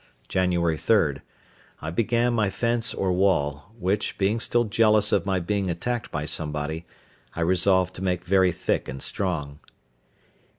Jan. 0.27 0.49
3.—I 0.49 1.91
began 1.91 2.33
my 2.33 2.49
fence 2.49 2.91
or 2.91 3.11
wall; 3.13 3.69
which, 3.77 4.17
being 4.17 4.39
still 4.39 4.63
jealous 4.63 5.11
of 5.11 5.27
my 5.27 5.39
being 5.39 5.69
attacked 5.69 6.09
by 6.09 6.25
somebody, 6.25 6.87
I 7.35 7.41
resolved 7.41 7.93
to 7.97 8.03
make 8.03 8.25
very 8.25 8.51
thick 8.51 8.87
and 8.87 8.99
strong. 8.99 9.59